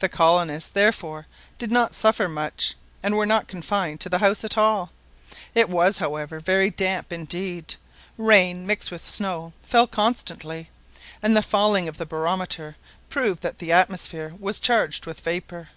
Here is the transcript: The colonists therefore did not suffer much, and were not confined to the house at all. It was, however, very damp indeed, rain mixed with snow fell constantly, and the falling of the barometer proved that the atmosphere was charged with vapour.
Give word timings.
The 0.00 0.10
colonists 0.10 0.68
therefore 0.68 1.26
did 1.56 1.70
not 1.70 1.94
suffer 1.94 2.28
much, 2.28 2.74
and 3.02 3.16
were 3.16 3.24
not 3.24 3.48
confined 3.48 3.98
to 4.02 4.10
the 4.10 4.18
house 4.18 4.44
at 4.44 4.58
all. 4.58 4.90
It 5.54 5.70
was, 5.70 5.96
however, 5.96 6.38
very 6.38 6.68
damp 6.68 7.14
indeed, 7.14 7.74
rain 8.18 8.66
mixed 8.66 8.90
with 8.90 9.06
snow 9.06 9.54
fell 9.62 9.86
constantly, 9.86 10.68
and 11.22 11.34
the 11.34 11.40
falling 11.40 11.88
of 11.88 11.96
the 11.96 12.04
barometer 12.04 12.76
proved 13.08 13.40
that 13.42 13.56
the 13.56 13.72
atmosphere 13.72 14.34
was 14.38 14.60
charged 14.60 15.06
with 15.06 15.20
vapour. 15.22 15.70